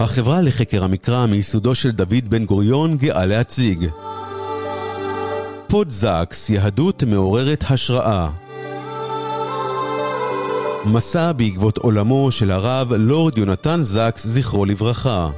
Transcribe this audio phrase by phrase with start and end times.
[0.00, 3.88] החברה לחקר המקרא מיסודו של דוד בן גוריון גאה להציג.
[5.68, 8.30] פודזקס, יהדות מעוררת השראה.
[10.84, 15.30] מסע בעקבות עולמו של הרב לורד יונתן זקס, זכרו לברכה.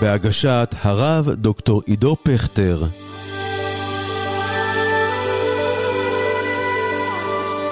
[0.00, 2.82] בהגשת הרב דוקטור עידו פכטר.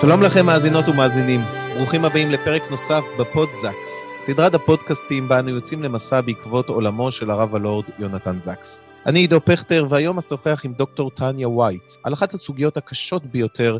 [0.06, 1.40] שלום לכם מאזינות ומאזינים,
[1.76, 7.54] ברוכים הבאים לפרק נוסף בפודזקס, סדרת הפודקאסטים בה אנו יוצאים למסע בעקבות עולמו של הרב
[7.54, 8.78] הלורד יונתן זקס.
[9.06, 13.78] אני עידו פכטר, והיום אשוחח עם דוקטור טניה וייט על אחת הסוגיות הקשות ביותר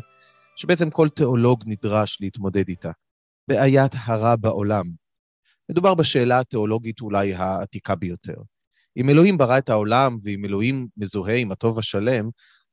[0.55, 2.91] שבעצם כל תיאולוג נדרש להתמודד איתה,
[3.47, 4.85] בעיית הרע בעולם.
[5.69, 8.37] מדובר בשאלה התיאולוגית אולי העתיקה ביותר.
[8.97, 12.29] אם אלוהים ברא את העולם ואם אלוהים מזוהה עם הטוב השלם,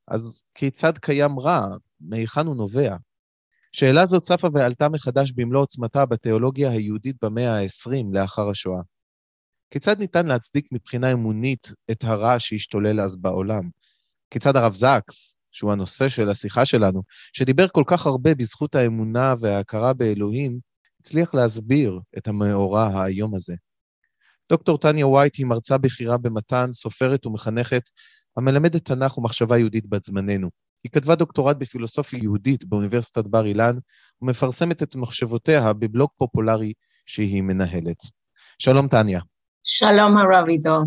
[0.07, 1.67] אז כיצד קיים רע?
[2.01, 2.95] מהיכן הוא נובע?
[3.75, 8.81] שאלה זו צפה ועלתה מחדש במלוא עוצמתה בתיאולוגיה היהודית במאה ה-20 לאחר השואה.
[9.71, 13.69] כיצד ניתן להצדיק מבחינה אמונית את הרע שהשתולל אז בעולם?
[14.29, 19.93] כיצד הרב זקס, שהוא הנושא של השיחה שלנו, שדיבר כל כך הרבה בזכות האמונה וההכרה
[19.93, 20.59] באלוהים,
[20.99, 23.55] הצליח להסביר את המאורע האיום הזה.
[24.49, 27.89] דוקטור טניה ווייט היא מרצה בכירה במתן, סופרת ומחנכת,
[28.37, 30.49] המלמדת תנ"ך ומחשבה יהודית בת זמננו.
[30.83, 33.77] היא כתבה דוקטורט בפילוסופיה יהודית באוניברסיטת בר אילן,
[34.21, 36.73] ומפרסמת את מחשבותיה בבלוג פופולרי
[37.05, 37.97] שהיא מנהלת.
[38.59, 39.19] שלום, טניה.
[39.63, 40.77] שלום, הרב עידו.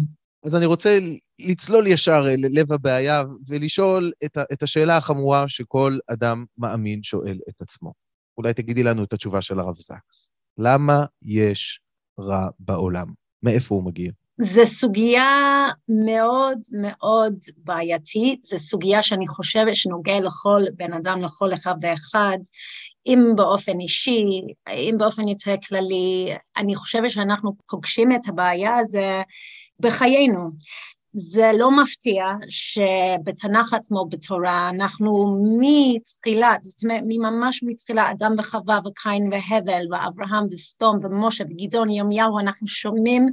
[0.45, 0.99] אז אני רוצה
[1.39, 7.93] לצלול ישר ללב הבעיה ולשאול את, את השאלה החמורה שכל אדם מאמין שואל את עצמו.
[8.39, 10.33] אולי תגידי לנו את התשובה של הרב זקס.
[10.59, 11.81] למה יש
[12.21, 13.07] רע בעולם?
[13.43, 14.13] מאיפה הוא מגיע?
[14.39, 21.75] זו סוגיה מאוד מאוד בעייתית, זו סוגיה שאני חושבת שנוגע לכל בן אדם, לכל אחד
[21.81, 22.39] ואחד,
[23.07, 24.25] אם באופן אישי,
[24.69, 28.99] אם באופן יותר כללי, אני חושבת שאנחנו פוגשים את הבעיה הזו
[29.81, 30.51] בחיינו.
[31.13, 39.31] זה לא מפתיע שבתנ"ך עצמו, בתורה, אנחנו מתחילת, זאת אומרת, ממש מתחילה, אדם וחווה וקין
[39.33, 43.27] והבל ואברהם וסתום ומשה וגדעון ירמיהו, אנחנו שומעים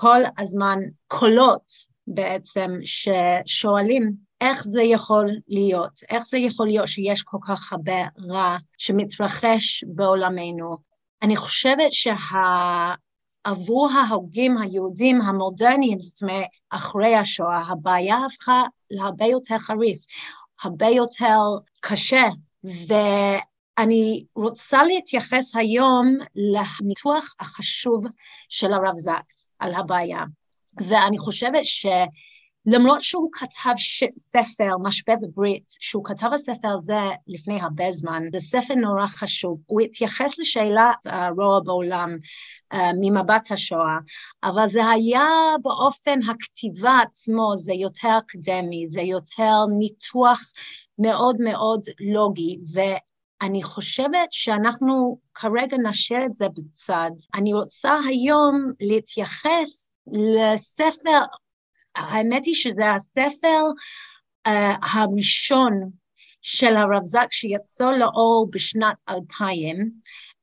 [0.00, 1.70] כל הזמן קולות
[2.06, 8.56] בעצם ששואלים איך זה יכול להיות, איך זה יכול להיות שיש כל כך הרבה רע
[8.78, 10.76] שמתרחש בעולמנו.
[11.22, 19.98] אני חושבת שעבור ההוגים היהודים המודרניים, זאת אומרת, אחרי השואה, הבעיה הפכה להרבה יותר חריף,
[20.62, 21.38] הרבה יותר
[21.80, 22.28] קשה,
[23.80, 28.04] ואני רוצה להתייחס היום לניתוח החשוב
[28.48, 29.50] של הרב זקס.
[29.60, 30.24] על הבעיה.
[30.76, 34.04] ואני חושבת שלמרות שהוא כתב ש...
[34.18, 39.60] ספר, משווה בברית, שהוא כתב הספר הזה לפני הרבה זמן, זה ספר נורא חשוב.
[39.66, 42.16] הוא התייחס לשאלת הרוע בעולם
[42.74, 43.98] uh, ממבט השואה,
[44.44, 45.28] אבל זה היה
[45.62, 50.40] באופן הכתיבה עצמו, זה יותר אקדמי, זה יותר ניתוח
[50.98, 52.80] מאוד מאוד לוגי, ו...
[53.42, 57.10] אני חושבת שאנחנו כרגע נשאר את זה בצד.
[57.34, 61.20] אני רוצה היום להתייחס לספר,
[61.94, 63.62] האמת היא שזה הספר
[64.48, 64.50] uh,
[64.82, 65.72] הראשון
[66.42, 69.90] של הרב זק שיצא לאור בשנת 2000,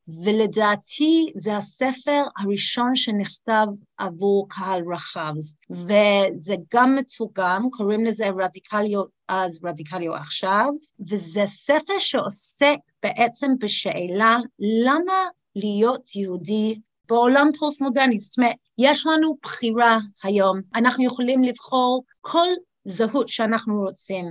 [0.08, 5.34] ולדעתי זה הספר הראשון שנכתב עבור קהל רחב,
[5.70, 10.70] וזה גם מתורגם, קוראים לזה רדיקליות אז, רדיקליות עכשיו,
[11.10, 16.80] וזה ספר שעוסק בעצם בשאלה למה להיות יהודי
[17.10, 22.48] בעולם פוסט-מודרני, זאת אומרת, יש לנו בחירה היום, אנחנו יכולים לבחור כל
[22.86, 24.26] זהות שאנחנו רוצים.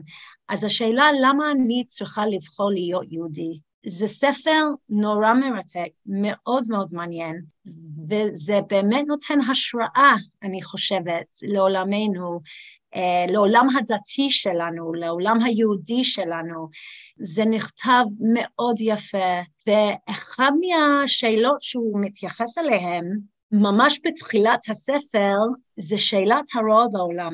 [0.48, 3.58] אז השאלה למה אני צריכה לבחור להיות יהודי?
[3.88, 7.42] זה ספר נורא מרתק, מאוד מאוד מעניין,
[8.08, 12.40] וזה באמת נותן השראה, אני חושבת, לעולמנו,
[12.94, 16.68] אה, לעולם הדתי שלנו, לעולם היהודי שלנו.
[17.18, 18.04] זה נכתב
[18.34, 23.04] מאוד יפה, ואחת מהשאלות שהוא מתייחס אליהן,
[23.52, 25.36] ממש בתחילת הספר,
[25.76, 27.32] זה שאלת הרוע בעולם.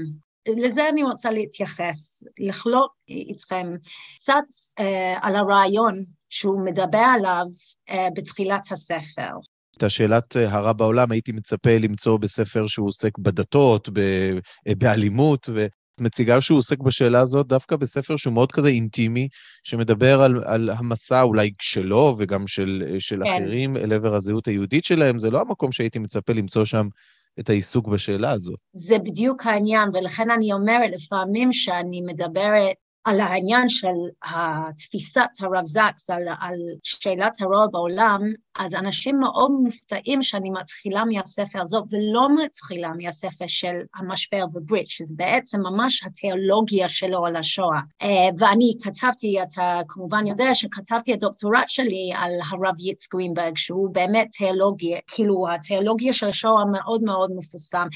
[0.49, 3.77] לזה אני רוצה להתייחס, לחלוק איתכם
[4.17, 4.35] קצת
[4.79, 7.45] אה, על הרעיון שהוא מדבר עליו
[7.91, 9.31] uh, בתחילת הספר.
[9.77, 15.71] את השאלת אה, הרע בעולם הייתי מצפה למצוא בספר שהוא עוסק בדתות, אה, באלימות, ואת
[16.01, 19.29] מציגה שהוא עוסק בשאלה הזאת דווקא בספר שהוא מאוד כזה אינטימי,
[19.65, 23.31] שמדבר על, על המסע אולי שלו וגם של, של כן.
[23.31, 26.89] אחרים אל עבר הזהות היהודית שלהם, זה לא המקום שהייתי מצפה למצוא שם
[27.41, 28.59] את העיסוק בשאלה הזאת.
[28.73, 33.95] זה בדיוק העניין, ולכן אני אומרת לפעמים שאני מדברת על העניין של
[34.25, 38.21] התפיסת הרב זקס, על, על שאלת הרוע בעולם,
[38.59, 45.15] אז אנשים מאוד מופתעים שאני מתחילה מהספר הזאת ולא מתחילה מהספר של המשבר בברית, שזה
[45.17, 47.79] בעצם ממש התיאולוגיה שלו על השואה.
[48.03, 53.95] אה, ואני כתבתי, אתה כמובן יודע שכתבתי את הדוקטורט שלי על הרב יצ גרינברג, שהוא
[53.95, 57.87] באמת תיאולוגיה, כאילו התיאולוגיה של השואה מאוד מאוד מפורסם,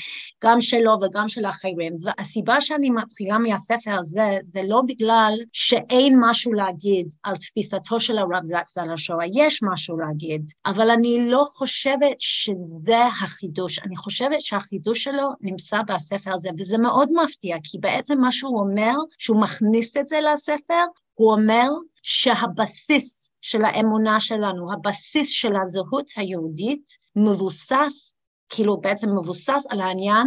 [0.44, 1.96] גם שלו וגם של אחרים.
[2.02, 8.42] והסיבה שאני מתחילה מהספר הזה, זה לא בגלל שאין משהו להגיד על תפיסתו של הרב
[8.42, 15.04] זקס על השואה, יש משהו להגיד, אבל אני לא חושבת שזה החידוש, אני חושבת שהחידוש
[15.04, 20.08] שלו נמצא בספר הזה, וזה מאוד מפתיע, כי בעצם מה שהוא אומר, שהוא מכניס את
[20.08, 20.84] זה לספר,
[21.14, 21.68] הוא אומר
[22.02, 28.14] שהבסיס של האמונה שלנו, הבסיס של הזהות היהודית, מבוסס,
[28.48, 30.26] כאילו בעצם מבוסס על העניין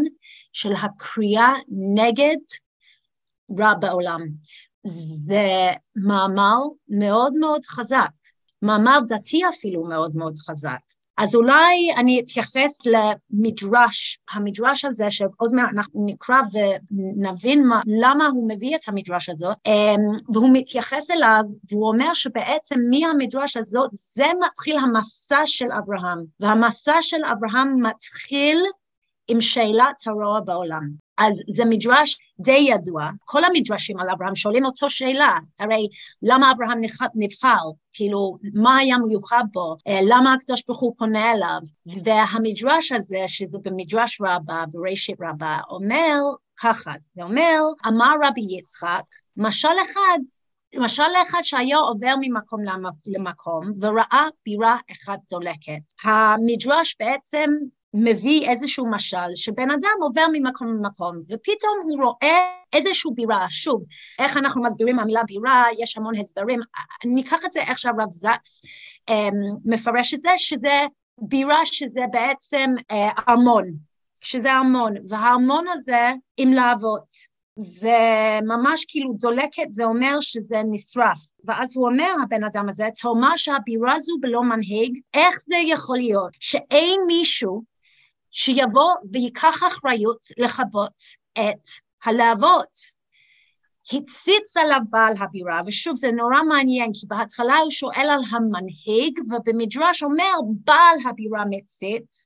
[0.54, 1.54] של הקריאה
[1.96, 2.38] נגד
[3.60, 4.22] רע בעולם.
[5.26, 6.58] זה מאמר
[6.90, 8.12] מאוד מאוד חזק,
[8.62, 10.80] מאמר דתי אפילו מאוד מאוד חזק.
[11.20, 16.38] אז אולי אני אתייחס למדרש, המדרש הזה שעוד מעט אנחנו נקרא
[16.92, 22.76] ונבין מה, למה הוא מביא את המדרש הזאת, אמ, והוא מתייחס אליו והוא אומר שבעצם
[22.90, 28.58] מהמדרש הזאת זה מתחיל המסע של אברהם, והמסע של אברהם מתחיל
[29.28, 30.90] עם שאלת הרוע בעולם.
[31.20, 35.88] אז זה מדרש די ידוע, כל המדרשים על אברהם שואלים אותו שאלה, הרי
[36.22, 36.82] למה אברהם
[37.16, 41.60] נבחר, כאילו מה היה מיוחד בו, אה, למה הקדוש ברוך הוא פונה אליו,
[42.04, 46.16] והמדרש הזה, שזה במדרש רבה, בראשית רבה, אומר
[46.58, 49.04] ככה, זה אומר, אמר רבי יצחק,
[49.38, 50.20] משל אחד
[50.74, 52.60] למשל לאחד שהיה עובר ממקום
[53.06, 55.82] למקום וראה בירה אחת דולקת.
[56.04, 57.50] המדרש בעצם
[57.94, 63.84] מביא איזשהו משל שבן אדם עובר ממקום למקום ופתאום הוא רואה איזשהו בירה, שוב,
[64.20, 66.60] איך אנחנו מסבירים המילה בירה, יש המון הסברים,
[67.06, 68.62] ניקח את זה איך שהרב זקס
[69.10, 69.14] um,
[69.66, 70.82] מפרש את זה, שזה
[71.18, 73.66] בירה שזה בעצם uh, ארמון,
[74.22, 77.40] שזה ארמון, והארמון הזה עם להבות.
[77.62, 78.00] זה
[78.44, 81.20] ממש כאילו דולקת, זה אומר שזה נשרף.
[81.46, 86.32] ואז הוא אומר, הבן אדם הזה, תאמר שהבירה זו בלא מנהיג, איך זה יכול להיות
[86.40, 87.64] שאין מישהו
[88.32, 91.02] שיבוא ויקח אחריות לכבות
[91.34, 91.68] את
[92.04, 93.00] הלהבות.
[93.94, 100.04] הציץ עליו בעל הבירה, ושוב זה נורא מעניין, כי בהתחלה הוא שואל על המנהיג, ובמדרש
[100.04, 100.34] אומר
[100.66, 102.26] בעל הבירה מציץ,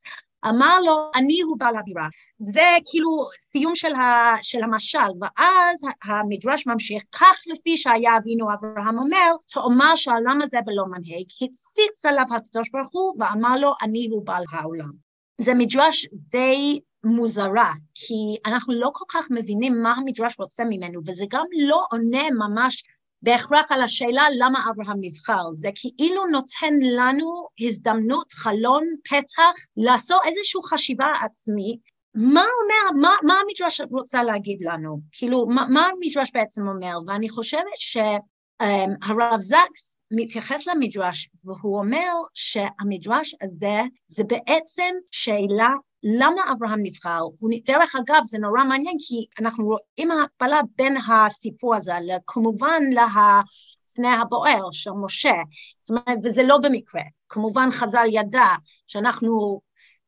[0.49, 2.07] אמר לו אני הוא בעל הבירה.
[2.39, 8.99] זה כאילו סיום של, ה, של המשל, ואז המדרש ממשיך, כך לפי שהיה אבינו אברהם
[8.99, 14.25] אומר, תאמר שהעולם הזה בלא מנהיג, הציץ עליו הקדוש ברוך הוא ואמר לו אני הוא
[14.25, 15.12] בעל העולם.
[15.41, 21.25] זה מדרש די מוזרה, כי אנחנו לא כל כך מבינים מה המדרש רוצה ממנו, וזה
[21.29, 22.83] גם לא עונה ממש
[23.21, 30.61] בהכרח על השאלה למה אברהם נבחר, זה כאילו נותן לנו הזדמנות, חלון, פתח, לעשות איזושהי
[30.65, 31.79] חשיבה עצמית,
[32.15, 34.99] מה אומר, מה, מה המדרש רוצה להגיד לנו?
[35.11, 36.97] כאילו, מה, מה המדרש בעצם אומר?
[37.07, 45.69] ואני חושבת שהרב זקס מתייחס למדרש והוא אומר שהמדרש הזה זה בעצם שאלה
[46.03, 47.19] למה אברהם נבחר,
[47.65, 51.91] דרך אגב זה נורא מעניין כי אנחנו רואים ההקבלה בין הסיפור הזה
[52.27, 55.33] כמובן לסנה הבוער של משה,
[55.81, 58.47] זאת אומרת וזה לא במקרה, כמובן חז"ל ידע
[58.87, 59.61] שאנחנו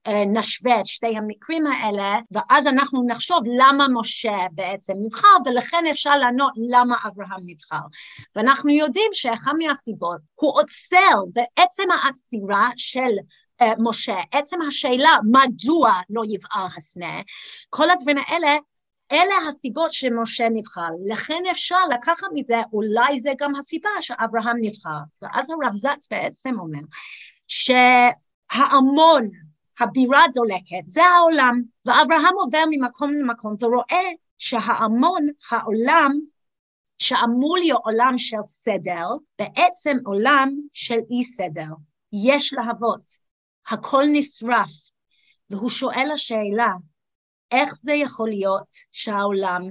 [0.07, 6.53] נשווה את שתי המקרים האלה, ואז אנחנו נחשוב למה משה בעצם נבחר, ולכן אפשר לענות
[6.69, 7.85] למה אברהם נבחר.
[8.35, 13.11] ואנחנו יודעים שאחת מהסיבות, הוא עוצר בעצם העצירה של
[13.61, 17.21] uh, משה, עצם השאלה מדוע לא יבער הסנה,
[17.69, 18.57] כל הדברים האלה
[19.11, 24.99] אלה הסיבות שמשה נבחר, לכן אפשר לקחת מזה, אולי זה גם הסיבה שאברהם נבחר.
[25.21, 26.79] ואז הרב זץ בעצם אומר
[27.47, 29.29] שההמון
[29.79, 36.11] הבירה דולקת, זה העולם, ואברהם עובר ממקום למקום ורואה שההמון, העולם,
[36.97, 39.07] שאמור להיות עולם של סדר,
[39.39, 41.73] בעצם עולם של אי סדר.
[42.13, 43.09] יש להבות,
[43.69, 44.71] הכל נשרף,
[45.49, 46.71] והוא שואל השאלה,
[47.51, 49.61] איך זה יכול להיות שהעולם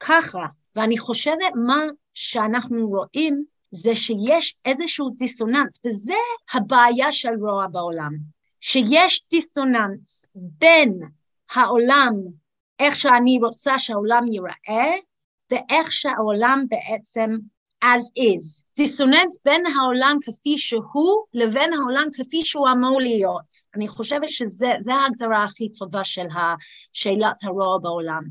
[0.00, 0.46] ככה?
[0.76, 1.80] ואני חושבת מה
[2.14, 6.14] שאנחנו רואים זה שיש איזשהו דיסוננס, וזה
[6.52, 8.33] הבעיה של רוע בעולם.
[8.66, 11.00] שיש דיסוננס בין
[11.54, 12.12] העולם,
[12.78, 14.94] איך שאני רוצה שהעולם ייראה,
[15.50, 17.36] ואיך שהעולם בעצם
[17.84, 18.64] as is.
[18.76, 23.54] דיסוננס בין העולם כפי שהוא לבין העולם כפי שהוא אמור להיות.
[23.76, 26.26] אני חושבת שזו ההגדרה הכי טובה של
[26.92, 28.22] שאלת הרוע בעולם.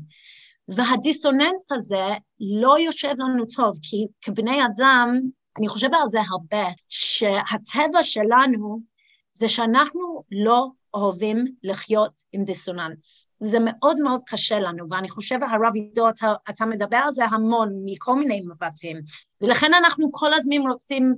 [0.68, 2.06] והדיסוננס הזה
[2.40, 5.20] לא יושב לנו טוב, כי כבני אדם,
[5.58, 8.93] אני חושבת על זה הרבה, שהטבע שלנו
[9.34, 13.26] זה שאנחנו לא אוהבים לחיות עם דיסוננס.
[13.40, 17.68] זה מאוד מאוד קשה לנו, ואני חושבת, הרב עידו, אתה, אתה מדבר על זה המון,
[17.84, 18.96] מכל מיני מבטים,
[19.40, 21.14] ולכן אנחנו כל הזמן רוצים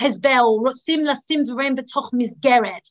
[0.00, 2.82] הסבר, רוצים לשים דברים בתוך מסגרת,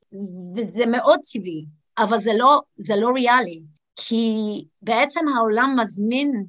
[0.55, 1.65] וזה מאוד טבעי,
[1.97, 3.61] אבל זה לא, זה לא ריאלי,
[3.95, 4.35] כי
[4.81, 6.45] בעצם העולם מזמין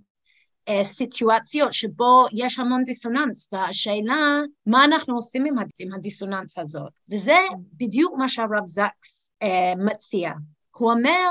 [0.83, 6.93] סיטואציות שבו יש המון דיסוננס, והשאלה, מה אנחנו עושים עם, עם הדיסוננס הזאת?
[7.11, 7.39] וזה
[7.73, 9.47] בדיוק מה שהרב זקס uh,
[9.79, 10.33] מציע.
[10.77, 11.29] הוא אומר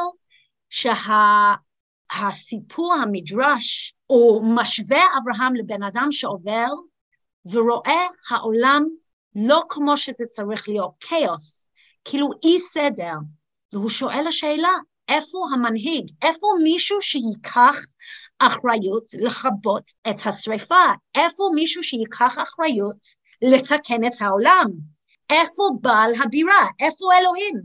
[0.69, 1.05] שהסיפור,
[2.95, 6.67] שה, המדרש, הוא משווה אברהם לבן אדם שעובר
[7.45, 8.83] ורואה העולם
[9.35, 11.67] לא כמו שזה צריך להיות, כאוס,
[12.05, 13.13] כאילו אי סדר,
[13.73, 14.73] והוא שואל השאלה,
[15.09, 16.11] איפה המנהיג?
[16.21, 17.75] איפה מישהו שייקח
[18.39, 20.85] אחריות לכבות את השריפה?
[21.15, 22.97] איפה מישהו שייקח אחריות
[23.41, 24.65] לתקן את העולם?
[25.29, 26.67] איפה בעל הבירה?
[26.79, 27.61] איפה אלוהים?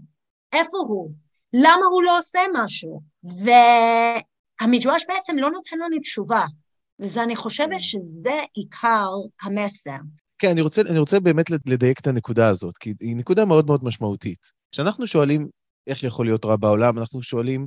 [0.53, 1.11] איפה הוא?
[1.53, 3.01] למה הוא לא עושה משהו?
[3.25, 6.45] והמדרש בעצם לא נותן לנו תשובה,
[7.01, 9.09] וזה אני חושבת שזה עיקר
[9.43, 9.99] המסר.
[10.39, 13.85] כן, אני רוצה, אני רוצה באמת לדייק את הנקודה הזאת, כי היא נקודה מאוד מאוד
[13.85, 14.53] משמעותית.
[14.73, 15.49] כשאנחנו שואלים
[15.87, 17.67] איך יכול להיות רע בעולם, אנחנו שואלים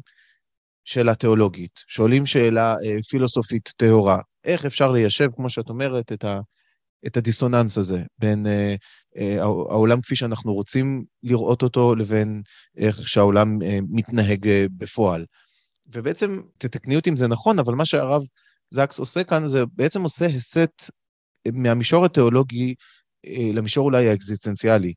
[0.85, 4.19] שאלה תיאולוגית, שואלים שאלה אה, פילוסופית טהורה.
[4.43, 6.39] איך אפשר ליישב, כמו שאת אומרת, את, ה,
[7.07, 8.75] את הדיסוננס הזה בין אה,
[9.17, 12.41] אה, העולם כפי שאנחנו רוצים לראות אותו לבין
[12.77, 15.25] איך שהעולם אה, מתנהג אה, בפועל.
[15.93, 18.23] ובעצם, תתקני אותי אם זה נכון, אבל מה שהרב
[18.69, 20.89] זקס עושה כאן זה בעצם עושה הסט
[21.53, 22.75] מהמישור התיאולוגי
[23.25, 24.93] אה, למישור אולי האקזיסטנציאלי.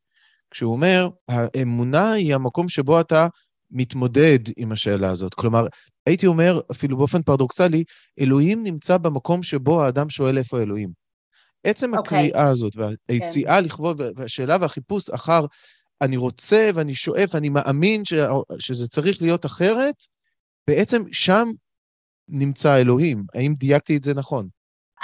[0.50, 3.26] כשהוא אומר, האמונה היא המקום שבו אתה
[3.74, 5.34] מתמודד עם השאלה הזאת.
[5.34, 5.66] כלומר,
[6.06, 7.84] הייתי אומר, אפילו באופן פרדוקסלי,
[8.20, 10.90] אלוהים נמצא במקום שבו האדם שואל איפה אלוהים.
[11.64, 11.98] עצם okay.
[11.98, 12.18] אוקיי.
[12.18, 13.64] הקריאה הזאת והיציאה כן.
[13.64, 15.46] לכבוד והשאלה והחיפוש אחר
[16.02, 18.14] אני רוצה ואני שואף, אני מאמין ש...
[18.58, 19.94] שזה צריך להיות אחרת,
[20.68, 21.48] בעצם שם
[22.28, 23.24] נמצא אלוהים.
[23.34, 24.48] האם דייקתי את זה נכון?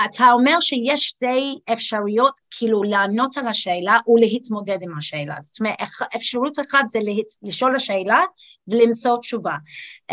[0.05, 5.35] אתה אומר שיש שתי אפשרויות כאילו לענות על השאלה ולהתמודד עם השאלה.
[5.41, 5.77] זאת אומרת,
[6.17, 6.99] אפשרות אחת זה
[7.43, 8.21] לשאול השאלה
[8.69, 9.57] ולמצוא תשובה.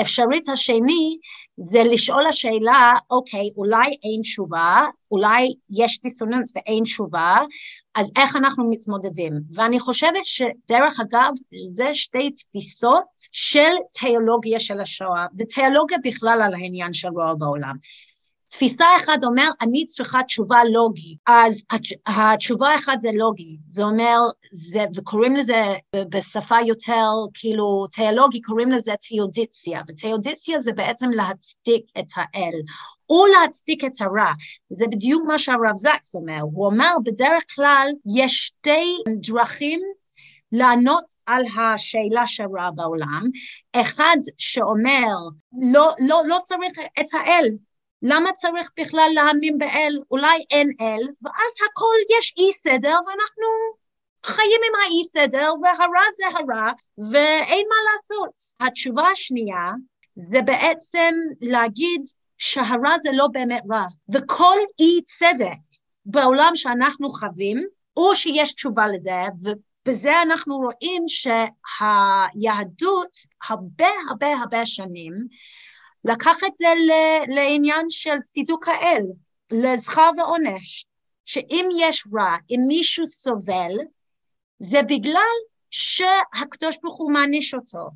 [0.01, 1.17] אפשרות השני
[1.58, 7.39] זה לשאול השאלה, אוקיי, אולי אין תשובה, אולי יש דיסוננס ואין תשובה,
[7.96, 9.34] אז איך אנחנו מתמודדים?
[9.56, 11.32] ואני חושבת שדרך אגב,
[11.72, 17.75] זה שתי תפיסות של תיאולוגיה של השואה, ותיאולוגיה בכלל על העניין של רוע בעולם.
[18.50, 21.63] תפיסה אחת אומר, אני צריכה תשובה לוגית, אז
[22.08, 24.20] התשובה אחת זה לוגי, זה אומר,
[24.51, 25.63] זה, וקוראים לזה
[25.96, 32.60] בשפה יותר כאילו תיאולוגי, קוראים לזה תיאודיציה, ותיאודיציה זה בעצם להצדיק את האל,
[33.10, 34.32] או להצדיק את הרע,
[34.70, 39.80] זה בדיוק מה שהרב זקס אומר, הוא אומר בדרך כלל יש שתי דרכים
[40.51, 43.24] לענות על השאלה שרע בעולם,
[43.74, 45.16] אחד שאומר
[45.74, 47.48] לא, לא, לא צריך את האל,
[48.01, 50.00] למה צריך בכלל להאמין באל?
[50.12, 53.48] אולי אין אל, ואז הכל יש אי סדר ואנחנו
[54.25, 56.72] חיים עם האי סדר והרע זה הרע
[57.12, 58.34] ואין מה לעשות.
[58.60, 59.72] התשובה השנייה
[60.32, 62.01] זה בעצם להגיד
[62.38, 65.58] שהרע זה לא באמת רע, וכל אי צדק
[66.06, 67.63] בעולם שאנחנו חווים,
[67.98, 73.18] או שיש תשובה לזה, ובזה אנחנו רואים שהיהדות
[73.50, 75.13] הרבה הרבה הרבה שנים
[76.07, 76.67] לקח את זה
[77.27, 79.03] לעניין של צידוק האל,
[79.51, 80.87] לזכר ועונש,
[81.25, 83.71] שאם יש רע, אם מישהו סובל,
[84.59, 85.37] זה בגלל
[85.69, 87.89] שהקדוש ברוך הוא מעניש אותו.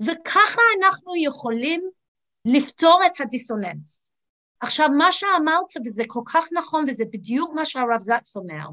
[0.00, 1.90] וככה אנחנו יכולים
[2.44, 4.12] לפתור את הדיסוננס.
[4.60, 8.66] עכשיו, מה שאמרת, וזה כל כך נכון, וזה בדיוק מה שהרב זקס אומר,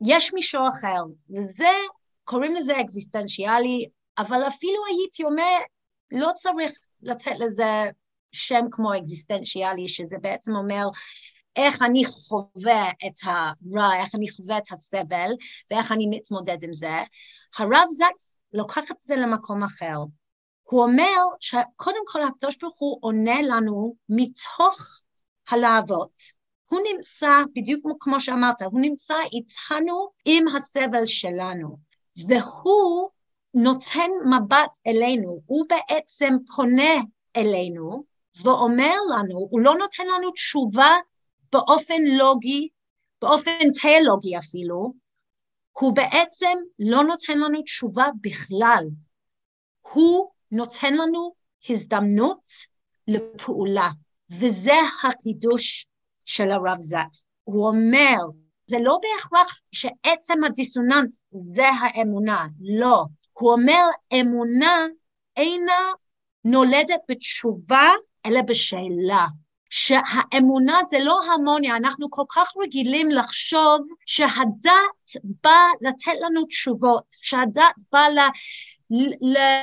[0.00, 1.70] יש מישור אחר, וזה,
[2.24, 5.58] קוראים לזה אקזיסטנציאלי, אבל אפילו הייתי אומר,
[6.10, 7.90] לא צריך לתת לזה
[8.36, 10.86] שם כמו אקזיסטנציאלי, שזה בעצם אומר
[11.56, 15.30] איך אני חווה את הרע, איך אני חווה את הסבל,
[15.70, 16.90] ואיך אני מתמודד עם זה.
[17.58, 19.96] הרב זקס לוקח את זה למקום אחר.
[20.62, 24.78] הוא אומר שקודם כל הקדוש ברוך הוא עונה לנו מתוך
[25.48, 26.20] הלהבות.
[26.66, 31.76] הוא נמצא, בדיוק כמו שאמרת, הוא נמצא איתנו עם הסבל שלנו,
[32.28, 33.10] והוא
[33.54, 36.94] נותן מבט אלינו, הוא בעצם פונה
[37.36, 38.04] אלינו
[38.42, 40.96] ואומר לנו, הוא לא נותן לנו תשובה
[41.52, 42.68] באופן לוגי,
[43.22, 44.92] באופן תיאולוגי אפילו,
[45.72, 48.84] הוא בעצם לא נותן לנו תשובה בכלל.
[49.92, 51.34] הוא נותן לנו
[51.70, 52.52] הזדמנות
[53.08, 53.88] לפעולה.
[54.30, 55.86] וזה החידוש
[56.24, 57.26] של הרב זקס.
[57.44, 58.16] הוא אומר,
[58.66, 63.04] זה לא בהכרח שעצם הדיסוננס זה האמונה, לא.
[63.32, 64.86] הוא אומר, אמונה
[65.36, 65.92] אינה
[66.44, 67.90] נולדת בתשובה,
[68.26, 69.26] אלא בשאלה.
[69.70, 77.74] שהאמונה זה לא הרמוניה, אנחנו כל כך רגילים לחשוב שהדת באה לתת לנו תשובות, שהדת
[77.92, 78.28] באה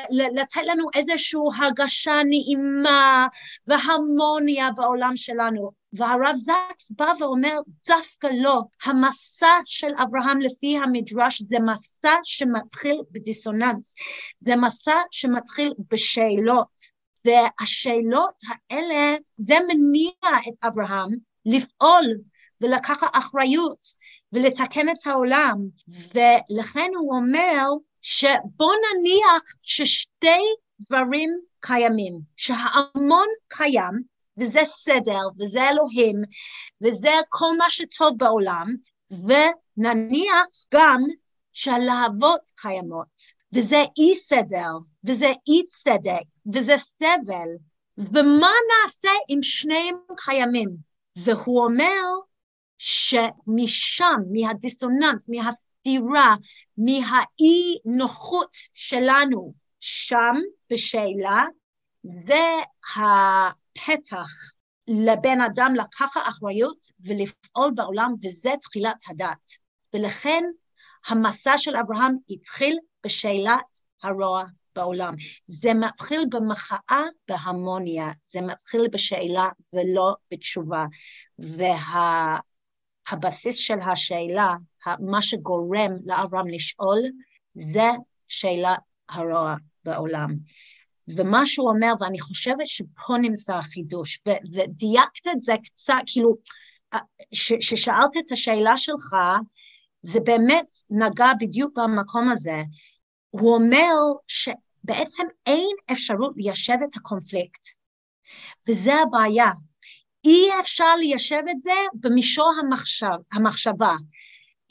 [0.10, 3.27] לתת לנו איזושהי הרגשה נעימה
[3.67, 5.84] והרמוניה בעולם שלנו.
[5.93, 13.96] והרב זקס בא ואומר דווקא לא, המסע של אברהם לפי המדרש זה מסע שמתחיל בדיסוננס,
[14.41, 16.93] זה מסע שמתחיל בשאלות.
[17.25, 18.36] והשאלות
[18.70, 21.10] האלה, זה מניע את אברהם
[21.46, 22.06] לפעול
[22.62, 23.80] ולקחת אחריות
[24.34, 25.58] ולתקן את העולם.
[25.88, 27.65] ולכן הוא אומר
[28.01, 30.42] שבוא נניח ששתי
[30.82, 36.15] דברים קיימים, שההמון קיים, וזה סדר, וזה אלוהים,
[36.84, 38.68] וזה כל מה שטוב בעולם,
[39.12, 41.01] ונניח גם
[41.53, 43.44] שהלהבות קיימות.
[43.53, 44.72] וזה אי סדר,
[45.03, 47.50] וזה אי צדק, וזה סבל,
[47.98, 50.70] ומה נעשה אם שניהם קיימים?
[51.16, 52.02] והוא אומר
[52.78, 56.36] שמשם, מהדיסוננס, מהסתירה,
[56.78, 60.36] מהאי נוחות שלנו, שם
[60.70, 61.46] בשאלה,
[62.04, 62.46] זה
[62.96, 64.30] הפתח
[64.88, 69.50] לבן אדם לקחת אחריות ולפעול בעולם, וזה תחילת הדת.
[69.94, 70.44] ולכן
[71.08, 74.44] המסע של אברהם התחיל בשאלת הרוע
[74.75, 75.15] בעולם.
[75.48, 80.86] זה מתחיל במחאה בהמוניה, זה מתחיל בשאלה ולא בתשובה.
[83.10, 84.56] והבסיס וה, של השאלה,
[85.00, 87.00] מה שגורם לאברהם לשאול,
[87.53, 87.89] זה
[88.27, 90.30] שאלת הרוע בעולם.
[91.08, 94.22] ומה שהוא אומר, ואני חושבת שפה נמצא החידוש,
[94.53, 96.36] ודייקת את זה קצת, כאילו,
[97.32, 99.15] כששאלת את השאלה שלך,
[100.01, 102.62] זה באמת נגע בדיוק במקום הזה.
[103.34, 103.94] הוא אומר
[104.27, 107.62] שבעצם אין אפשרות ליישב את הקונפליקט,
[108.68, 109.50] וזה הבעיה.
[110.25, 113.96] אי אפשר ליישב את זה במישור המחשב, המחשבה.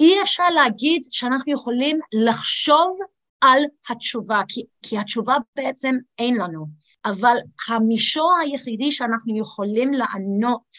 [0.01, 2.99] אי אפשר להגיד שאנחנו יכולים לחשוב
[3.41, 6.67] על התשובה, כי, כי התשובה בעצם אין לנו.
[7.05, 7.37] אבל
[7.69, 10.77] המישור היחידי שאנחנו יכולים לענות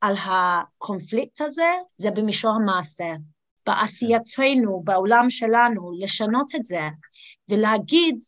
[0.00, 3.12] על הקונפליקט הזה, זה במישור המעשה.
[3.68, 6.88] בעשייתנו, בעולם שלנו, לשנות את זה
[7.48, 8.18] ולהגיד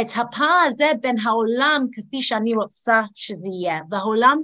[0.00, 4.38] את הפער הזה בין העולם כפי שאני רוצה שזה יהיה, והעולם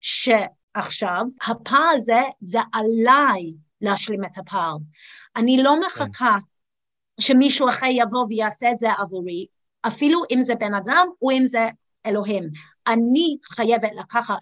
[0.00, 4.76] שעכשיו, הפער הזה זה עליי להשלים את הפער.
[5.36, 6.38] אני לא מחכה
[7.20, 9.46] שמישהו אחר יבוא ויעשה את זה עבורי,
[9.86, 11.64] אפילו אם זה בן אדם או אם זה
[12.06, 12.42] אלוהים.
[12.86, 14.34] אני חייבת לקחת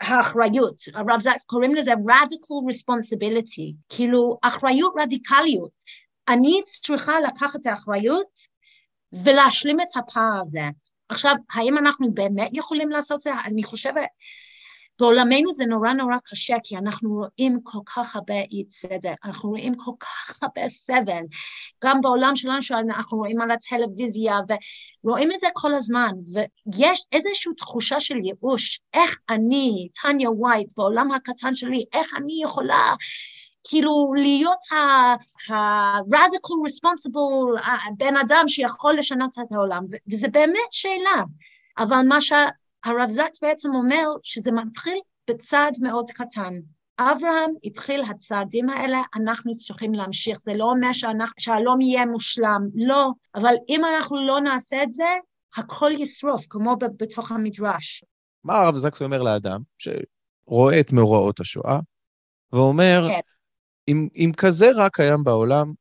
[0.00, 5.72] האחריות, הרב זקס קוראים לזה radical responsibility, כאילו אחריות רדיקליות.
[6.28, 8.38] אני צריכה לקחת את האחריות
[9.12, 10.64] ולהשלים את הפער הזה.
[11.08, 13.30] עכשיו, האם אנחנו באמת יכולים לעשות זה?
[13.44, 14.06] אני חושבת
[14.98, 19.74] בעולמנו זה נורא נורא קשה, כי אנחנו רואים כל כך הרבה אי צדק, אנחנו רואים
[19.74, 21.22] כל כך הרבה סבל.
[21.84, 24.34] גם בעולם שלנו שאנחנו רואים על הטלוויזיה,
[25.04, 26.10] ורואים את זה כל הזמן,
[26.74, 32.94] ויש איזושהי תחושה של ייאוש, איך אני, טניה ווייט, בעולם הקטן שלי, איך אני יכולה
[33.68, 37.60] כאילו להיות ה-radical responsible,
[37.96, 41.22] בן אדם שיכול לשנות את העולם, וזה באמת שאלה.
[41.78, 42.32] אבל מה ש...
[42.86, 44.98] הרב זקס בעצם אומר שזה מתחיל
[45.30, 46.54] בצעד מאוד קטן.
[46.98, 50.40] אברהם התחיל הצעדים האלה, אנחנו צריכים להמשיך.
[50.40, 50.90] זה לא אומר
[51.38, 55.08] שהלום יהיה מושלם, לא, אבל אם אנחנו לא נעשה את זה,
[55.56, 58.04] הכל ישרוף, כמו בתוך המדרש.
[58.44, 61.78] מה הרב זקס אומר לאדם שרואה את מאורעות השואה,
[62.52, 63.20] ואומר, כן.
[63.88, 65.72] אם, אם כזה רע קיים בעולם,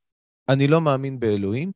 [0.50, 1.72] אני לא מאמין באלוהים,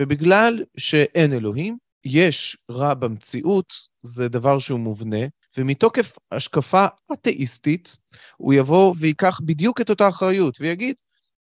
[0.00, 5.26] ובגלל שאין אלוהים, יש רע במציאות, זה דבר שהוא מובנה,
[5.58, 7.96] ומתוקף השקפה אתאיסטית,
[8.36, 10.94] הוא יבוא ויקח בדיוק את אותה אחריות ויגיד,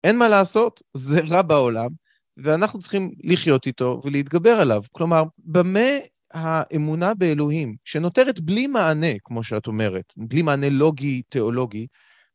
[0.03, 1.89] אין מה לעשות, זה רע בעולם,
[2.37, 4.83] ואנחנו צריכים לחיות איתו ולהתגבר עליו.
[4.91, 5.89] כלומר, במה
[6.33, 11.87] האמונה באלוהים, שנותרת בלי מענה, כמו שאת אומרת, בלי מענה לוגי-תיאולוגי,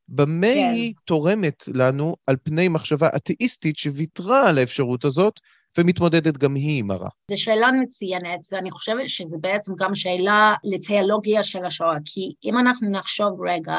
[0.09, 0.73] במה כן.
[0.75, 5.41] היא תורמת לנו על פני מחשבה אתאיסטית שוויתרה על האפשרות הזאת
[5.79, 7.09] ומתמודדת גם היא עם הרע?
[7.31, 12.91] זו שאלה מצוינת, ואני חושבת שזו בעצם גם שאלה לתיאולוגיה של השואה, כי אם אנחנו
[12.91, 13.77] נחשוב רגע,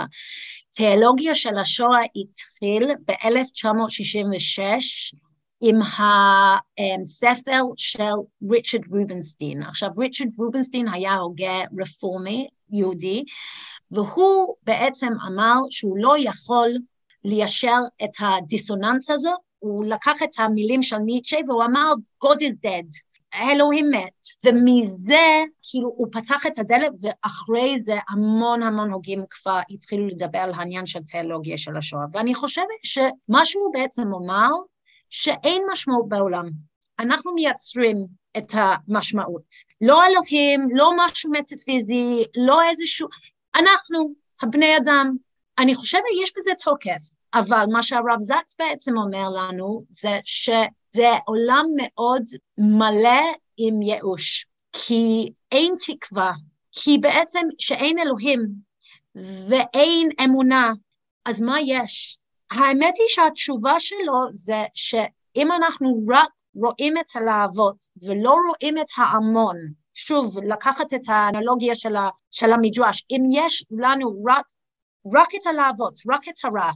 [0.76, 4.62] תיאולוגיה של השואה התחיל ב-1966
[5.62, 5.80] עם
[7.02, 8.04] הספר של
[8.52, 9.64] ריצ'רד רובנסטין.
[9.64, 13.24] עכשיו, ריצ'רד רובנסטין היה הוגה רפורמי, יהודי,
[13.92, 16.70] והוא בעצם אמר שהוא לא יכול
[17.24, 21.94] ליישר את הדיסוננס הזו, הוא לקח את המילים של ניטשה והוא אמר
[22.26, 23.16] God is dead,
[23.52, 30.08] אלוהים מת, ומזה כאילו הוא פתח את הדלת ואחרי זה המון המון הוגים כבר התחילו
[30.08, 34.50] לדבר על העניין של תיאולוגיה של השואה, ואני חושבת שמה שהוא בעצם אמר
[35.10, 36.50] שאין משמעות בעולם,
[37.00, 38.06] אנחנו מייצרים
[38.38, 43.08] את המשמעות, לא אלוהים, לא משהו מטאפיזי, לא איזשהו,
[43.56, 45.16] אנחנו, הבני אדם,
[45.58, 47.02] אני חושבת יש בזה תוקף,
[47.36, 52.24] אבל מה שהרב זקס בעצם אומר לנו זה שזה עולם מאוד
[52.58, 53.22] מלא
[53.58, 56.34] עם ייאוש, כי אין תקווה,
[56.72, 58.46] כי בעצם שאין אלוהים
[59.50, 60.72] ואין אמונה,
[61.26, 62.18] אז מה יש?
[62.52, 69.56] האמת היא שהתשובה שלו זה שאם אנחנו רק רואים את הלהבות ולא רואים את ההמון,
[69.94, 71.76] שוב, לקחת את האנלוגיה
[72.32, 74.46] של, המדרש, אם יש לנו רק,
[75.14, 76.72] רק את הלהבות, רק את הרע,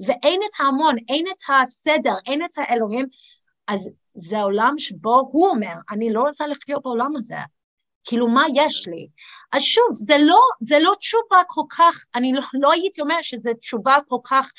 [0.00, 3.06] ואין את ההמון, אין את הסדר, אין את האלוהים,
[3.68, 7.36] אז זה עולם שבו הוא אומר, אני לא רוצה לחיות בעולם הזה.
[8.04, 9.08] כאילו, מה יש לי?
[9.52, 13.54] אז שוב, זה לא, זה לא תשובה כל כך, אני לא, לא הייתי אומרת שזו
[13.54, 14.52] תשובה כל כך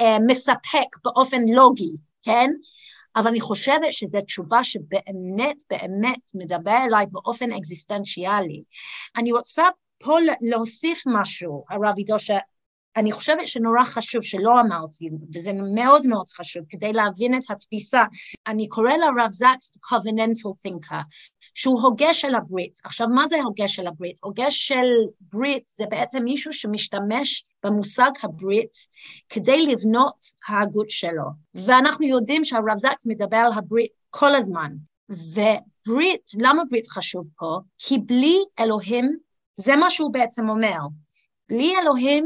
[0.00, 1.90] אה, מספק באופן לוגי,
[2.22, 2.50] כן?
[3.16, 8.62] אבל אני חושבת שזו תשובה שבאמת באמת מדבר אליי באופן אקזיסטנציאלי.
[9.16, 9.64] אני רוצה
[9.98, 12.18] פה להוסיף משהו, הרב עידו,
[12.94, 18.04] שאני חושבת שנורא חשוב שלא אמרתי, וזה מאוד מאוד חשוב כדי להבין את התפיסה.
[18.46, 21.02] אני קורא לרב זקס covenantal thinker,
[21.54, 22.78] שהוא הוגה של הברית.
[22.84, 24.18] עכשיו, מה זה הוגה של הברית?
[24.22, 24.86] הוגה של
[25.20, 28.72] ברית זה בעצם מישהו שמשתמש במושג הברית
[29.28, 30.16] כדי לבנות
[30.48, 31.24] ההגות שלו.
[31.54, 34.72] ואנחנו יודעים שהרב זקס מדבר על הברית כל הזמן.
[35.08, 37.58] וברית, למה ברית חשוב פה?
[37.78, 39.16] כי בלי אלוהים,
[39.56, 40.78] זה מה שהוא בעצם אומר,
[41.48, 42.24] בלי אלוהים,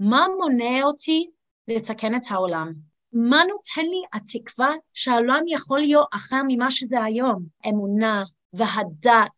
[0.00, 1.30] מה מונע אותי
[1.68, 2.72] לתקן את העולם?
[3.12, 7.44] מה נותן לי התקווה שהעולם יכול להיות אחר ממה שזה היום?
[7.68, 9.30] אמונה והדת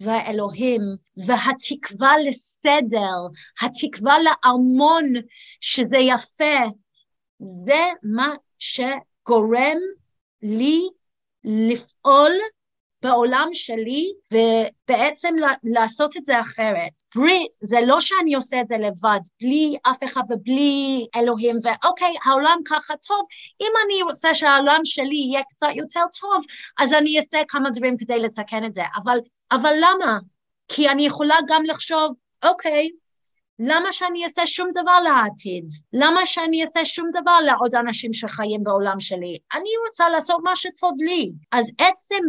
[0.00, 0.80] והאלוהים
[1.26, 3.16] והתקווה לסדר,
[3.62, 5.04] התקווה לארמון
[5.60, 6.70] שזה יפה,
[7.38, 9.78] זה מה שגורם
[10.42, 10.80] לי
[11.44, 12.32] לפעול
[13.02, 15.34] בעולם שלי ובעצם
[15.64, 16.92] לעשות את זה אחרת.
[17.14, 22.58] ברית זה לא שאני עושה את זה לבד, בלי אף אחד ובלי אלוהים, ואוקיי, העולם
[22.70, 23.20] ככה טוב,
[23.60, 26.44] אם אני רוצה שהעולם שלי יהיה קצת יותר טוב,
[26.78, 28.82] אז אני אעשה כמה דברים כדי לתקן את זה.
[29.02, 29.18] אבל,
[29.52, 30.18] אבל למה?
[30.68, 32.12] כי אני יכולה גם לחשוב,
[32.44, 32.88] אוקיי,
[33.58, 35.64] למה שאני אעשה שום דבר לעתיד?
[35.92, 39.38] למה שאני אעשה שום דבר לעוד אנשים שחיים בעולם שלי?
[39.54, 41.32] אני רוצה לעשות מה שטוב לי.
[41.52, 42.22] אז עצם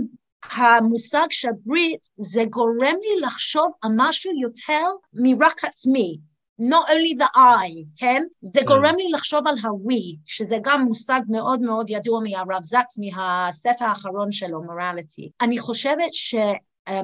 [0.43, 6.17] המושג של ברית זה גורם לי לחשוב על משהו יותר מרק עצמי,
[6.59, 8.21] not only the I, כן?
[8.41, 8.65] זה כן.
[8.65, 14.31] גורם לי לחשוב על ה-we, שזה גם מושג מאוד מאוד ידוע מהרב זקס, מהספר האחרון
[14.31, 15.29] שלו, morality.
[15.41, 16.35] אני חושבת ש...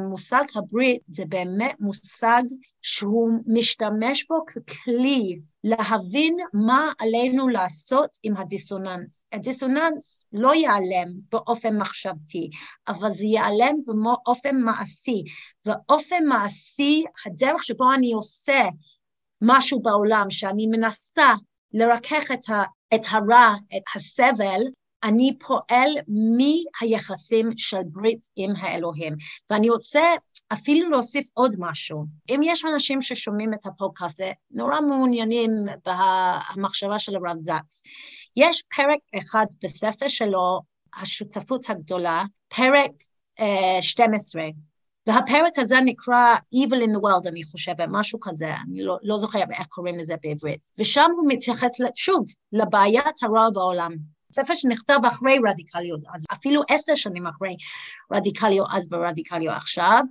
[0.10, 2.44] מושג הברית זה באמת מושג
[2.82, 9.28] שהוא משתמש בו ככלי להבין מה עלינו לעשות עם הדיסוננס.
[9.34, 12.50] הדיסוננס לא ייעלם באופן מחשבתי,
[12.88, 15.24] אבל זה ייעלם באופן מעשי.
[15.66, 18.64] ואופן מעשי, הדרך שבו אני עושה
[19.42, 21.34] משהו בעולם, שאני מנסה
[21.74, 22.64] לרכך את, ה,
[22.96, 24.62] את הרע, את הסבל,
[25.06, 25.90] אני פועל
[26.82, 29.14] מהיחסים של ברית עם האלוהים.
[29.50, 30.02] ואני רוצה
[30.54, 32.06] אפילו להוסיף עוד משהו.
[32.30, 35.52] אם יש אנשים ששומעים את הפודקאסט, נורא מעוניינים
[35.86, 37.82] במחשבה של הרב זקס.
[38.36, 40.62] יש פרק אחד בספר שלו,
[41.02, 44.44] השותפות הגדולה, פרק uh, אה, 12,
[45.08, 49.48] והפרק הזה נקרא Evil in the World, אני חושבת, משהו כזה, אני לא, לא זוכרת
[49.52, 50.66] איך קוראים לזה בעברית.
[50.80, 54.15] ושם הוא מתייחס, שוב, לבעיית הרע בעולם.
[54.36, 57.56] ספר שנכתב אחרי רדיקליות, אז אפילו עשר שנים אחרי
[58.14, 60.02] רדיקליות אז ורדיקליות עכשיו,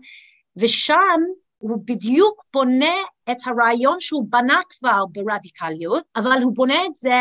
[0.56, 1.20] ושם
[1.58, 2.94] הוא בדיוק בונה
[3.30, 7.20] את הרעיון שהוא בנה כבר ברדיקליות, אבל הוא בונה את זה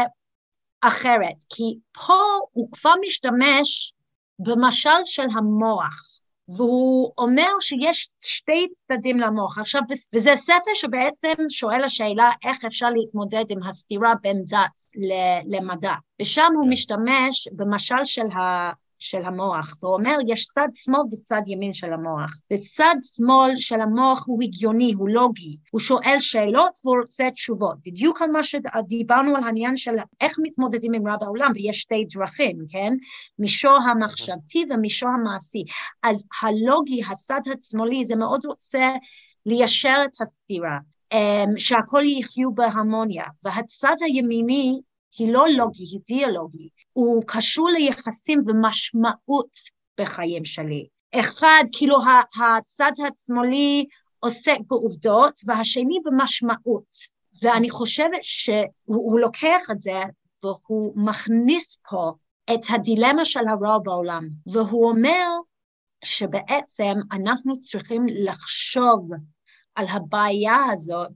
[0.81, 1.63] אחרת, כי
[2.05, 3.93] פה הוא כבר משתמש
[4.39, 6.12] במשל של המוח.
[6.47, 9.57] והוא אומר שיש שתי צדדים למוח.
[9.57, 9.81] עכשיו,
[10.15, 15.01] וזה ספר שבעצם שואל השאלה איך אפשר להתמודד עם הסתירה בין דת
[15.45, 15.93] למדע.
[16.21, 16.69] ושם הוא כן.
[16.69, 18.71] משתמש במשל של ה...
[19.03, 22.31] של המוח, והוא אומר יש צד שמאל וצד ימין של המוח.
[22.53, 27.77] וצד שמאל של המוח הוא הגיוני, הוא לוגי, הוא שואל שאלות והוא רוצה תשובות.
[27.85, 32.57] בדיוק על מה שדיברנו על העניין של איך מתמודדים עם רע בעולם, ויש שתי דרכים,
[32.69, 32.93] כן?
[33.39, 35.63] מישור המחשבתי ומישור המעשי.
[36.03, 38.89] אז הלוגי, הצד השמאלי, זה מאוד רוצה
[39.45, 40.77] ליישר את הסתירה.
[41.11, 44.79] אמ, שהכל יחיו בהרמוניה, והצד הימיני
[45.17, 49.57] היא לא לוגי, היא דיאלוגי, הוא קשור ליחסים ומשמעות
[49.99, 50.87] בחיים שלי.
[51.15, 51.97] אחד, כאילו
[52.41, 53.85] הצד השמאלי
[54.19, 57.13] עוסק בעובדות, והשני במשמעות.
[57.41, 60.01] ואני חושבת שהוא לוקח את זה
[60.43, 62.11] והוא מכניס פה
[62.53, 65.27] את הדילמה של הרוע בעולם, והוא אומר
[66.03, 69.09] שבעצם אנחנו צריכים לחשוב
[69.75, 71.11] על הבעיה הזאת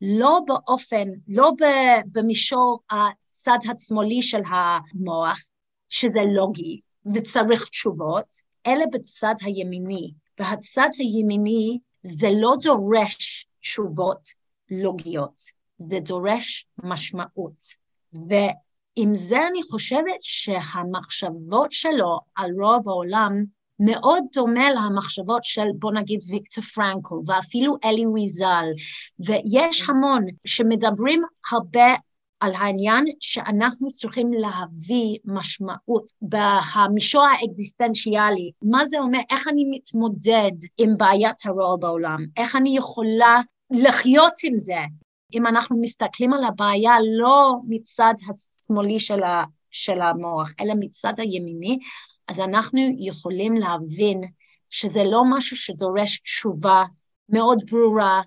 [0.00, 1.52] לא באופן, לא
[2.12, 2.80] במישור
[3.42, 5.38] הצד השמאלי של המוח,
[5.88, 6.80] שזה לוגי
[7.14, 8.26] וצריך תשובות,
[8.66, 10.12] אלא בצד הימיני.
[10.38, 14.20] והצד הימיני זה לא דורש תשובות
[14.70, 15.42] לוגיות,
[15.76, 17.62] זה דורש משמעות.
[18.12, 23.32] ועם זה אני חושבת שהמחשבות שלו על רוע בעולם
[23.78, 28.64] מאוד דומה למחשבות של בוא נגיד ויקטור פרנקל ואפילו אלי ויזל,
[29.26, 31.94] ויש המון שמדברים הרבה
[32.42, 38.50] על העניין שאנחנו צריכים להביא משמעות במישור האקזיסטנציאלי.
[38.62, 39.18] מה זה אומר?
[39.30, 42.26] איך אני מתמודד עם בעיית הרוע בעולם?
[42.36, 44.80] איך אני יכולה לחיות עם זה?
[45.34, 51.78] אם אנחנו מסתכלים על הבעיה לא מצד השמאלי של, ה, של המוח, אלא מצד הימיני,
[52.28, 54.20] אז אנחנו יכולים להבין
[54.70, 56.84] שזה לא משהו שדורש תשובה
[57.28, 58.20] מאוד ברורה,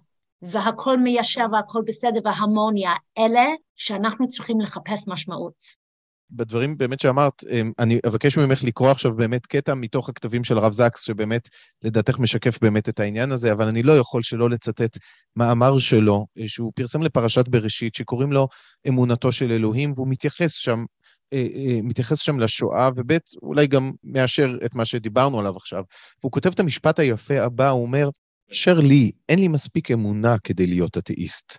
[0.45, 3.41] והכל מיישר והכל בסדר והרמוניה, אלא
[3.75, 5.85] שאנחנו צריכים לחפש משמעות.
[6.31, 10.71] בדברים באמת שאמרת, אמ, אני אבקש ממך לקרוא עכשיו באמת קטע מתוך הכתבים של הרב
[10.71, 11.49] זקס, שבאמת
[11.83, 14.97] לדעתך משקף באמת את העניין הזה, אבל אני לא יכול שלא לצטט
[15.35, 18.47] מאמר שלו, אה, שהוא פרסם לפרשת בראשית, שקוראים לו
[18.87, 20.85] אמונתו של אלוהים, והוא מתייחס שם,
[21.33, 25.83] אה, אה, מתייחס שם לשואה, וב' אולי גם מאשר את מה שדיברנו עליו עכשיו.
[26.19, 28.09] והוא כותב את המשפט היפה הבא, הוא אומר,
[28.51, 31.57] אשר לי, אין לי מספיק אמונה כדי להיות אתאיסט.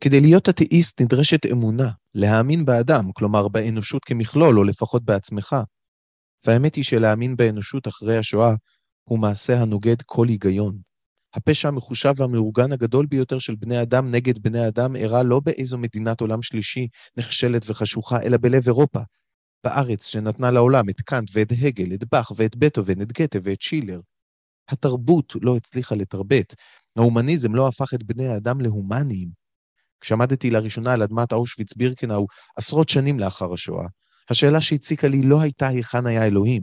[0.00, 5.56] כדי להיות אתאיסט נדרשת אמונה, להאמין באדם, כלומר באנושות כמכלול, או לפחות בעצמך.
[6.46, 8.54] והאמת היא שלהאמין באנושות אחרי השואה
[9.08, 10.78] הוא מעשה הנוגד כל היגיון.
[11.34, 16.20] הפשע המחושב והמאורגן הגדול ביותר של בני אדם נגד בני אדם אירע לא באיזו מדינת
[16.20, 19.00] עולם שלישי נחשלת וחשוכה, אלא בלב אירופה,
[19.64, 24.00] בארץ שנתנה לעולם את קאנט ואת הגל, את באך ואת בטהובן, את גתה ואת שילר.
[24.68, 26.54] התרבות לא הצליחה לתרבט,
[26.96, 29.28] ההומניזם לא הפך את בני האדם להומניים.
[30.00, 32.26] כשעמדתי לראשונה על אדמת אושוויץ-בירקנאו
[32.56, 33.86] עשרות שנים לאחר השואה,
[34.30, 36.62] השאלה שהציקה לי לא הייתה היכן היה אלוהים.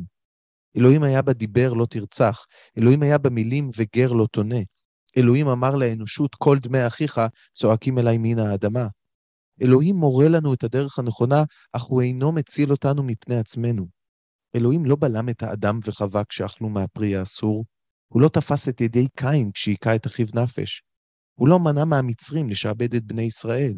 [0.78, 2.46] אלוהים היה בדיבר לא תרצח,
[2.78, 4.60] אלוהים היה במילים וגר לא תונה.
[5.18, 7.22] אלוהים אמר לאנושות, כל דמי אחיך
[7.54, 8.88] צועקים אליי מן האדמה.
[9.62, 13.88] אלוהים מורה לנו את הדרך הנכונה, אך הוא אינו מציל אותנו מפני עצמנו.
[14.56, 17.66] אלוהים לא בלם את האדם וחווה כשאכלו מהפרי האסור,
[18.16, 20.84] הוא לא תפס את ידי קין כשהיכה את אחיו נפש.
[21.36, 23.74] הוא לא מנע מהמצרים לשעבד את בני ישראל.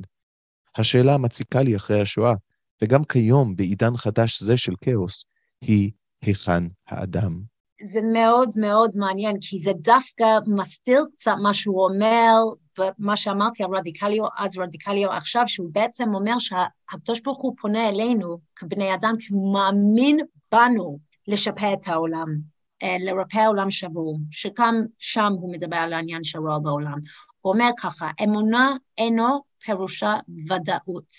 [0.78, 2.34] השאלה המציקה לי אחרי השואה,
[2.82, 5.26] וגם כיום, בעידן חדש זה של כאוס,
[5.62, 7.42] היא היכן האדם.
[7.84, 12.34] זה מאוד מאוד מעניין, כי זה דווקא מסתיר קצת מה שהוא אומר,
[12.78, 18.38] במה שאמרתי על רדיקליות, אז רדיקליות עכשיו, שהוא בעצם אומר שהקדוש ברוך הוא פונה אלינו
[18.56, 20.18] כבני אדם, כי הוא מאמין
[20.52, 26.60] בנו לשפר את העולם, לרפא עולם שבור, שגם שם הוא מדבר על העניין של רוע
[26.60, 27.00] בעולם.
[27.42, 30.14] הוא אומר ככה, אמונה אינו פירושה
[30.50, 31.14] ודאות.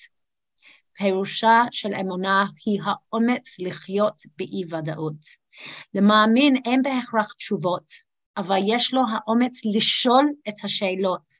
[0.98, 5.26] פירושה של אמונה היא האומץ לחיות באי-ודאות.
[5.94, 7.84] למאמין אין בהכרח תשובות,
[8.36, 11.32] אבל יש לו האומץ לשאול את השאלות,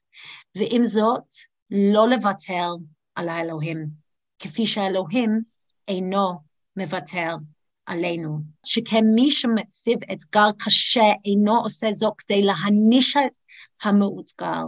[0.56, 1.34] ועם זאת,
[1.70, 2.70] לא לוותר
[3.14, 3.86] על האלוהים,
[4.38, 5.40] כפי שהאלוהים
[5.88, 6.32] אינו
[6.76, 7.36] מוותר
[7.88, 8.38] עלינו.
[8.64, 13.32] שכן מי שמציב אתגר קשה אינו עושה זאת כדי להעניש את
[13.82, 14.62] המאותגר,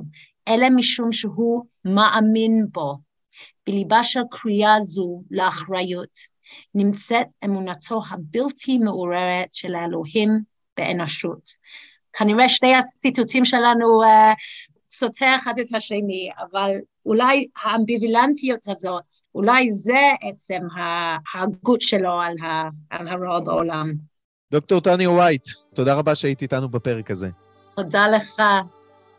[0.49, 2.99] אלא משום שהוא מאמין בו.
[3.67, 6.19] בליבה של קריאה זו לאחריות
[6.75, 10.29] נמצאת אמונתו הבלתי מעוררת של האלוהים
[10.77, 11.43] באנושות.
[12.13, 14.35] כנראה שני הציטוטים שלנו uh,
[15.01, 16.71] סותר אחד את השני, אבל
[17.07, 20.61] אולי האמביוולנטיות הזאת, אולי זה עצם
[21.35, 23.93] ההגות שלו על, ה, על הרוע בעולם.
[24.53, 27.29] דוקטור טניה ווייט, תודה רבה שהיית איתנו בפרק הזה.
[27.77, 28.43] תודה לך.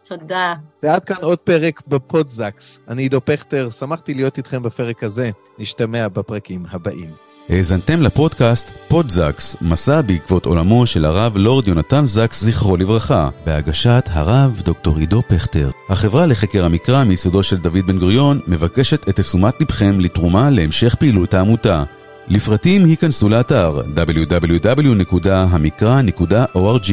[0.03, 0.53] תודה.
[0.83, 2.79] ועד כאן עוד פרק בפודזקס.
[2.87, 5.29] אני עידו פכטר, שמחתי להיות איתכם בפרק הזה.
[5.59, 7.30] נשתמע בפרקים הבאים.
[7.49, 14.61] האזנתם לפודקאסט פודזקס, מסע בעקבות עולמו של הרב לורד יונתן זקס, זכרו לברכה, בהגשת הרב
[14.65, 15.69] דוקטור עידו פכטר.
[15.89, 21.33] החברה לחקר המקרא מיסודו של דוד בן גוריון מבקשת את תשומת לבכם לתרומה להמשך פעילות
[21.33, 21.83] העמותה.
[22.27, 26.91] לפרטים היכנסו לאתר www.המקרא.org